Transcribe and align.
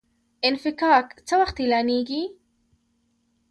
انفکاک 0.47 1.07
څه 1.27 1.33
وخت 1.41 1.57
اعلانیږي؟ 1.61 2.23